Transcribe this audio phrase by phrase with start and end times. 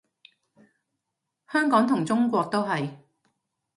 [1.51, 2.89] 香港同中國都係